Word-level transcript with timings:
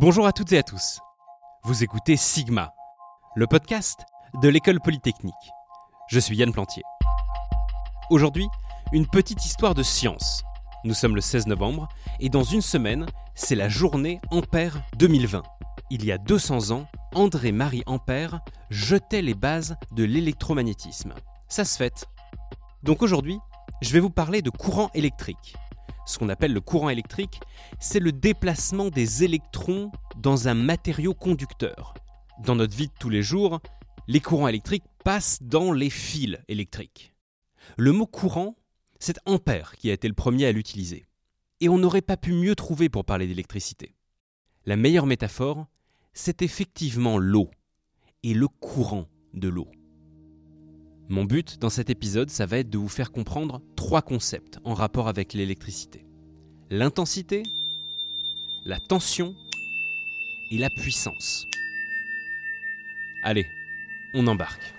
Bonjour 0.00 0.28
à 0.28 0.32
toutes 0.32 0.52
et 0.52 0.58
à 0.58 0.62
tous. 0.62 1.00
Vous 1.64 1.82
écoutez 1.82 2.16
Sigma, 2.16 2.72
le 3.34 3.48
podcast 3.48 4.04
de 4.40 4.48
l'école 4.48 4.78
polytechnique. 4.78 5.34
Je 6.08 6.20
suis 6.20 6.36
Yann 6.36 6.52
Plantier. 6.52 6.84
Aujourd'hui, 8.08 8.46
une 8.92 9.08
petite 9.08 9.44
histoire 9.44 9.74
de 9.74 9.82
science. 9.82 10.44
Nous 10.84 10.94
sommes 10.94 11.16
le 11.16 11.20
16 11.20 11.48
novembre 11.48 11.88
et 12.20 12.28
dans 12.28 12.44
une 12.44 12.60
semaine, 12.60 13.06
c'est 13.34 13.56
la 13.56 13.68
journée 13.68 14.20
Ampère 14.30 14.80
2020. 14.98 15.42
Il 15.90 16.04
y 16.04 16.12
a 16.12 16.18
200 16.18 16.70
ans, 16.70 16.86
André-Marie 17.12 17.82
Ampère 17.86 18.38
jetait 18.70 19.20
les 19.20 19.34
bases 19.34 19.74
de 19.90 20.04
l'électromagnétisme. 20.04 21.12
Ça 21.48 21.64
se 21.64 21.76
fait. 21.76 22.06
Donc 22.84 23.02
aujourd'hui, 23.02 23.40
je 23.82 23.92
vais 23.92 24.00
vous 24.00 24.10
parler 24.10 24.42
de 24.42 24.50
courant 24.50 24.90
électrique. 24.94 25.56
Ce 26.06 26.18
qu'on 26.18 26.28
appelle 26.28 26.52
le 26.52 26.60
courant 26.60 26.88
électrique, 26.88 27.40
c'est 27.78 28.00
le 28.00 28.12
déplacement 28.12 28.88
des 28.88 29.24
électrons 29.24 29.90
dans 30.16 30.48
un 30.48 30.54
matériau 30.54 31.14
conducteur. 31.14 31.94
Dans 32.44 32.56
notre 32.56 32.76
vie 32.76 32.88
de 32.88 32.92
tous 32.98 33.10
les 33.10 33.22
jours, 33.22 33.60
les 34.06 34.20
courants 34.20 34.48
électriques 34.48 34.84
passent 35.04 35.42
dans 35.42 35.72
les 35.72 35.90
fils 35.90 36.38
électriques. 36.48 37.12
Le 37.76 37.92
mot 37.92 38.06
courant, 38.06 38.56
c'est 38.98 39.18
Ampère 39.26 39.76
qui 39.76 39.90
a 39.90 39.92
été 39.92 40.08
le 40.08 40.14
premier 40.14 40.46
à 40.46 40.52
l'utiliser. 40.52 41.06
Et 41.60 41.68
on 41.68 41.78
n'aurait 41.78 42.02
pas 42.02 42.16
pu 42.16 42.32
mieux 42.32 42.54
trouver 42.54 42.88
pour 42.88 43.04
parler 43.04 43.26
d'électricité. 43.26 43.94
La 44.64 44.76
meilleure 44.76 45.06
métaphore, 45.06 45.66
c'est 46.12 46.42
effectivement 46.42 47.18
l'eau 47.18 47.50
et 48.22 48.34
le 48.34 48.48
courant 48.48 49.08
de 49.34 49.48
l'eau. 49.48 49.68
Mon 51.10 51.24
but 51.24 51.58
dans 51.58 51.70
cet 51.70 51.88
épisode, 51.88 52.28
ça 52.28 52.44
va 52.44 52.58
être 52.58 52.68
de 52.68 52.76
vous 52.76 52.88
faire 52.88 53.10
comprendre 53.12 53.62
trois 53.76 54.02
concepts 54.02 54.58
en 54.64 54.74
rapport 54.74 55.08
avec 55.08 55.32
l'électricité. 55.32 56.04
L'intensité, 56.68 57.44
la 58.66 58.78
tension 58.78 59.34
et 60.50 60.58
la 60.58 60.68
puissance. 60.68 61.46
Allez, 63.22 63.46
on 64.12 64.26
embarque. 64.26 64.74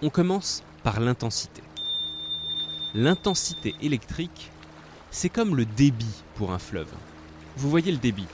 On 0.00 0.08
commence 0.08 0.62
par 0.82 0.98
l'intensité. 0.98 1.62
L'intensité 2.94 3.74
électrique, 3.82 4.50
c'est 5.10 5.28
comme 5.28 5.56
le 5.56 5.66
débit 5.66 6.22
pour 6.36 6.52
un 6.52 6.58
fleuve. 6.58 6.92
Vous 7.58 7.68
voyez 7.68 7.92
le 7.92 7.98
débit 7.98 8.26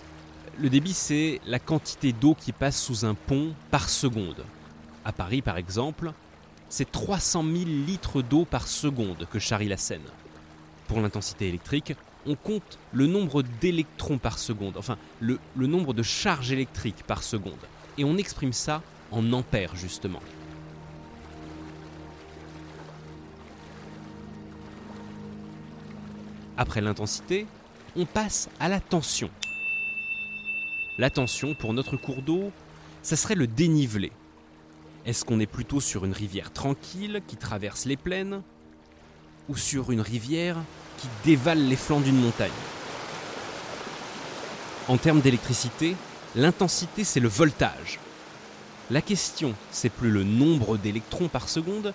le 0.61 0.69
débit, 0.69 0.92
c'est 0.92 1.41
la 1.47 1.59
quantité 1.59 2.12
d'eau 2.12 2.34
qui 2.34 2.53
passe 2.53 2.81
sous 2.81 3.05
un 3.05 3.14
pont 3.14 3.55
par 3.70 3.89
seconde. 3.89 4.45
À 5.05 5.12
Paris, 5.12 5.41
par 5.41 5.56
exemple, 5.56 6.12
c'est 6.69 6.91
300 6.91 7.45
000 7.45 7.55
litres 7.87 8.23
d'eau 8.23 8.45
par 8.45 8.67
seconde 8.67 9.27
que 9.31 9.39
charrie 9.39 9.69
la 9.69 9.77
Seine. 9.77 10.03
Pour 10.89 11.00
l'intensité 11.00 11.48
électrique, 11.48 11.95
on 12.27 12.34
compte 12.34 12.78
le 12.92 13.06
nombre 13.06 13.42
d'électrons 13.42 14.19
par 14.19 14.39
seconde, 14.39 14.77
enfin 14.77 14.98
le, 15.20 15.39
le 15.56 15.67
nombre 15.67 15.95
de 15.95 16.03
charges 16.03 16.50
électriques 16.50 17.05
par 17.06 17.22
seconde. 17.22 17.53
Et 17.97 18.05
on 18.05 18.17
exprime 18.17 18.53
ça 18.53 18.83
en 19.12 19.33
ampères, 19.33 19.77
justement. 19.77 20.20
Après 26.56 26.81
l'intensité, 26.81 27.47
on 27.97 28.05
passe 28.05 28.48
à 28.59 28.69
la 28.69 28.81
tension. 28.81 29.31
La 30.99 31.11
tension 31.11 31.55
pour 31.55 31.75
notre 31.75 31.97
cours 31.97 32.23
d'eau, 32.23 32.51
ça 33.03 33.15
serait 33.15 33.37
le 33.37 33.47
dénivelé. 33.47 34.11
Est-ce 35.07 35.25
qu'on 35.25 35.39
est 35.39 35.47
plutôt 35.47 35.81
sur 35.81 36.05
une 36.05 36.13
rivière 36.13 36.53
tranquille 36.53 37.23
qui 37.29 37.37
traverse 37.37 37.85
les 37.85 37.97
plaines 37.97 38.43
ou 39.49 39.57
sur 39.57 39.93
une 39.93 40.01
rivière 40.01 40.57
qui 40.99 41.07
dévale 41.25 41.69
les 41.69 41.77
flancs 41.77 42.01
d'une 42.01 42.21
montagne? 42.21 42.51
En 44.89 44.97
termes 44.97 45.21
d'électricité, 45.21 45.95
l'intensité 46.35 47.05
c'est 47.05 47.21
le 47.21 47.29
voltage. 47.29 48.01
La 48.91 49.01
question, 49.01 49.55
c'est 49.71 49.93
plus 49.93 50.11
le 50.11 50.25
nombre 50.25 50.78
d'électrons 50.78 51.28
par 51.28 51.49
seconde, 51.49 51.95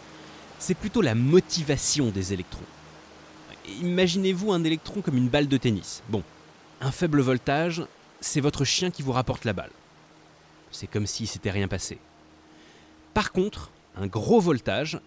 c'est 0.60 0.78
plutôt 0.78 1.02
la 1.02 1.14
motivation 1.14 2.10
des 2.10 2.32
électrons. 2.32 2.62
Imaginez-vous 3.82 4.54
un 4.54 4.64
électron 4.64 5.02
comme 5.02 5.18
une 5.18 5.28
balle 5.28 5.50
de 5.50 5.58
tennis. 5.58 6.04
Bon, 6.08 6.24
un 6.80 6.92
faible 6.92 7.20
voltage, 7.20 7.84
c'est 8.24 8.40
votre 8.40 8.64
chien 8.64 8.90
qui 8.90 9.02
vous 9.02 9.12
rapporte 9.12 9.44
la 9.44 9.54
balle. 9.54 9.72
C'est 10.72 10.88
comme 10.88 11.06
si 11.06 11.28
c'était 11.28 11.52
rien 11.52 11.68
passé. 11.68 12.00
Par 13.14 13.32
contre, 13.32 13.70
un 13.96 14.08
gros 14.08 14.40
voltage, 14.40 15.00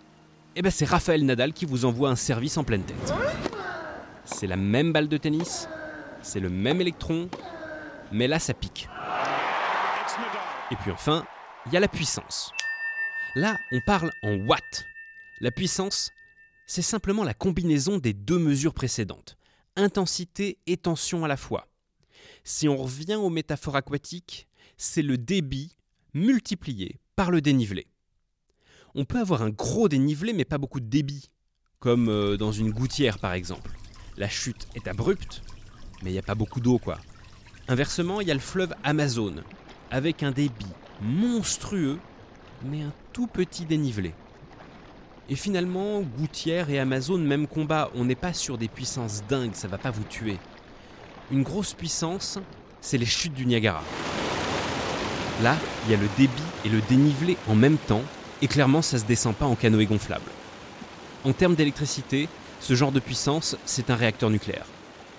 eh 0.55 0.63
ben 0.63 0.71
c'est 0.71 0.85
Raphaël 0.85 1.25
Nadal 1.25 1.53
qui 1.53 1.65
vous 1.65 1.87
envoie 1.87 2.11
un 2.11 2.17
service 2.17 2.59
en 2.59 2.65
pleine 2.65 2.83
tête. 2.83 3.15
C'est 4.25 4.47
la 4.47 4.57
même 4.57 4.93
balle 4.93 5.09
de 5.09 5.17
tennis, 5.17 5.67
c'est 6.23 6.41
le 6.41 6.51
même 6.51 6.81
électron, 6.81 7.29
mais 8.13 8.29
là 8.29 8.39
ça 8.39 8.53
pique. 8.53 8.89
Et 10.71 10.77
puis 10.77 10.91
enfin, 10.91 11.25
il 11.67 11.73
y 11.73 11.77
a 11.77 11.81
la 11.81 11.89
puissance. 11.89 12.53
Là, 13.35 13.57
on 13.73 13.81
parle 13.81 14.11
en 14.23 14.37
watts. 14.47 14.85
La 15.41 15.51
puissance, 15.51 16.11
c'est 16.67 16.83
simplement 16.83 17.25
la 17.25 17.35
combinaison 17.35 17.97
des 17.99 18.13
deux 18.13 18.39
mesures 18.39 18.75
précédentes, 18.75 19.37
intensité 19.75 20.59
et 20.67 20.77
tension 20.77 21.25
à 21.25 21.29
la 21.29 21.37
fois. 21.37 21.67
Si 22.49 22.69
on 22.69 22.77
revient 22.77 23.17
aux 23.17 23.29
métaphores 23.29 23.75
aquatiques, 23.75 24.47
c'est 24.77 25.03
le 25.03 25.19
débit 25.19 25.77
multiplié 26.15 27.01
par 27.17 27.33
le 27.33 27.41
dénivelé. 27.41 27.89
On 28.95 29.05
peut 29.05 29.19
avoir 29.19 29.43
un 29.43 29.51
gros 29.51 29.89
dénivelé 29.89 30.33
mais 30.33 30.45
pas 30.45 30.57
beaucoup 30.57 30.79
de 30.79 30.87
débit, 30.87 31.29
comme 31.81 32.09
euh, 32.09 32.37
dans 32.37 32.53
une 32.53 32.71
gouttière 32.71 33.19
par 33.19 33.33
exemple. 33.33 33.73
La 34.17 34.29
chute 34.29 34.69
est 34.77 34.87
abrupte, 34.87 35.43
mais 36.05 36.11
il 36.11 36.13
n'y 36.13 36.21
a 36.21 36.23
pas 36.23 36.37
beaucoup 36.37 36.61
d'eau 36.61 36.79
quoi. 36.79 37.01
Inversement, 37.67 38.21
il 38.21 38.29
y 38.29 38.31
a 38.31 38.35
le 38.35 38.39
fleuve 38.39 38.77
Amazon, 38.85 39.43
avec 39.91 40.23
un 40.23 40.31
débit 40.31 40.73
monstrueux, 41.03 41.99
mais 42.65 42.83
un 42.83 42.93
tout 43.13 43.27
petit 43.27 43.65
dénivelé. 43.65 44.15
Et 45.29 45.35
finalement, 45.35 46.01
Gouttière 46.03 46.71
et 46.71 46.79
Amazon, 46.79 47.19
même 47.19 47.49
combat, 47.49 47.91
on 47.97 48.05
n'est 48.05 48.15
pas 48.15 48.33
sur 48.33 48.57
des 48.57 48.69
puissances 48.69 49.25
dingues, 49.29 49.55
ça 49.55 49.67
va 49.67 49.79
pas 49.79 49.91
vous 49.91 50.05
tuer 50.05 50.39
une 51.31 51.43
grosse 51.43 51.75
puissance, 51.75 52.39
c'est 52.81 52.99
les 52.99 53.07
chutes 53.07 53.35
du 53.35 53.47
Niagara. 53.47 53.83
Là, 55.43 55.57
il 55.85 55.91
y 55.91 55.95
a 55.95 55.99
le 55.99 56.09
débit 56.17 56.33
et 56.65 56.69
le 56.69 56.81
dénivelé 56.83 57.37
en 57.49 57.55
même 57.55 57.79
temps, 57.79 58.03
et 58.43 58.49
clairement 58.49 58.83
ça 58.83 58.99
se 58.99 59.05
descend 59.05 59.35
pas 59.35 59.47
en 59.47 59.55
canoë 59.55 59.87
gonflable. 59.87 60.31
En 61.25 61.33
termes 61.33 61.55
d'électricité, 61.55 62.29
ce 62.61 62.75
genre 62.75 62.93
de 62.93 63.01
puissance, 63.01 63.57
c'est 63.65 63.91
un 63.91 63.97
réacteur 63.97 64.31
nucléaire. 64.31 64.67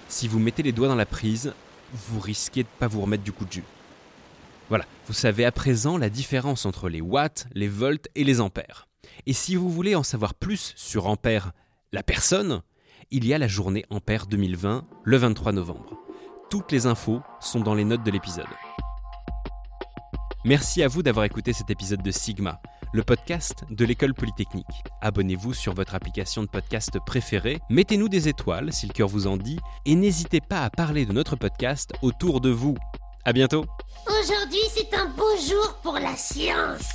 Si 0.08 0.28
vous 0.28 0.40
mettez 0.40 0.64
les 0.64 0.72
doigts 0.72 0.88
dans 0.88 0.96
la 0.96 1.06
prise, 1.06 1.54
vous 1.94 2.20
risquez 2.20 2.64
de 2.64 2.70
pas 2.80 2.88
vous 2.88 3.02
remettre 3.02 3.24
du 3.24 3.32
coup 3.32 3.46
de 3.46 3.52
jus. 3.52 3.64
Voilà, 4.70 4.86
vous 5.08 5.14
savez 5.14 5.46
à 5.46 5.52
présent 5.52 5.98
la 5.98 6.10
différence 6.10 6.66
entre 6.66 6.90
les 6.90 7.02
watts, 7.02 7.48
les 7.54 7.68
volts 7.68 8.08
et 8.16 8.24
les 8.24 8.42
ampères. 8.42 8.88
Et 9.26 9.34
si 9.34 9.56
vous 9.56 9.70
voulez 9.70 9.96
en 9.96 10.04
savoir 10.04 10.34
plus 10.34 10.74
sur 10.76 11.08
Ampère, 11.08 11.52
la 11.94 12.04
personne, 12.04 12.62
il 13.12 13.26
y 13.26 13.34
a 13.34 13.38
la 13.38 13.48
journée 13.48 13.86
Ampère 13.90 14.28
2020, 14.28 14.86
le 15.04 15.18
23 15.18 15.52
novembre. 15.52 15.98
Toutes 16.50 16.72
les 16.72 16.86
infos 16.86 17.22
sont 17.40 17.60
dans 17.60 17.76
les 17.76 17.84
notes 17.84 18.04
de 18.04 18.12
l'épisode. 18.12 18.46
Merci 20.46 20.82
à 20.84 20.88
vous 20.88 21.04
d'avoir 21.04 21.26
écouté 21.26 21.52
cet 21.52 21.70
épisode 21.70 22.02
de 22.02 22.12
Sigma, 22.12 22.62
le 22.94 23.04
podcast 23.04 23.66
de 23.70 23.84
l'école 23.84 24.14
polytechnique. 24.14 24.66
Abonnez-vous 25.02 25.54
sur 25.54 25.74
votre 25.74 25.96
application 25.96 26.44
de 26.44 26.48
podcast 26.48 27.00
préférée, 27.06 27.60
mettez-nous 27.70 28.08
des 28.08 28.30
étoiles 28.30 28.72
si 28.72 28.88
le 28.88 28.94
cœur 28.94 29.10
vous 29.10 29.28
en 29.28 29.38
dit, 29.38 29.60
et 29.86 29.96
n'hésitez 29.96 30.40
pas 30.40 30.64
à 30.64 30.70
parler 30.70 31.06
de 31.06 31.12
notre 31.14 31.36
podcast 31.36 31.92
autour 32.02 32.40
de 32.40 32.50
vous. 32.50 32.76
À 33.26 33.34
bientôt. 33.34 33.66
Aujourd'hui, 34.08 34.62
c'est 34.74 34.94
un 34.94 35.10
beau 35.10 35.36
jour 35.38 35.80
pour 35.84 35.94
la 36.00 36.16
science. 36.16 36.92